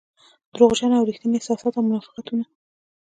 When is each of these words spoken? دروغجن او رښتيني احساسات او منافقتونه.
دروغجن 0.53 0.91
او 0.97 1.05
رښتيني 1.09 1.35
احساسات 1.37 1.73
او 1.75 1.83
منافقتونه. 1.87 2.45